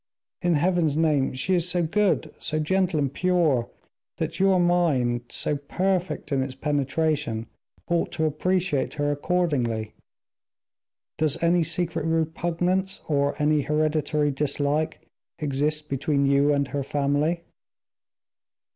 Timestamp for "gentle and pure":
2.57-3.69